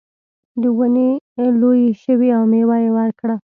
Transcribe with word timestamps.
ونې 0.77 1.09
لویې 1.59 1.89
شوې 2.03 2.29
او 2.37 2.43
میوه 2.51 2.75
یې 2.83 2.89
ورکړه. 2.97 3.35